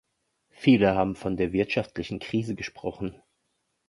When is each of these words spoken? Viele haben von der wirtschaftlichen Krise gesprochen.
Viele 0.49 0.95
haben 0.95 1.15
von 1.15 1.37
der 1.37 1.53
wirtschaftlichen 1.53 2.17
Krise 2.17 2.55
gesprochen. 2.55 3.21